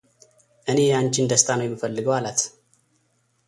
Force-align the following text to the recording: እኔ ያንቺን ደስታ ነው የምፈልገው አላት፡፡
እኔ 0.71 0.77
ያንቺን 0.91 1.29
ደስታ 1.31 1.49
ነው 1.59 1.65
የምፈልገው 1.67 2.15
አላት፡፡ 2.17 2.41